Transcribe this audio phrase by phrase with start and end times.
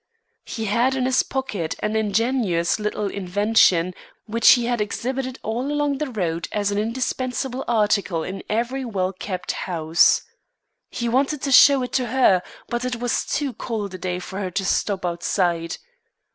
[0.45, 3.93] He had in his pocket an ingenious little invention
[4.25, 9.13] which he had exhibited all along the road as an indispensable article in every well
[9.13, 10.23] kept house.
[10.89, 14.39] He wanted to show it to her, but it was too cold a day for
[14.39, 15.77] her to stop outside.